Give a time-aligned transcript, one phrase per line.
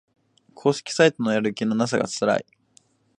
[0.55, 2.45] 公式サイトのやる気のなさがつらい